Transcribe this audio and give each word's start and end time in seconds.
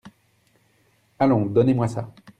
Allons! 1.19 1.45
donnez-moi 1.51 1.87
ça! 1.87 2.11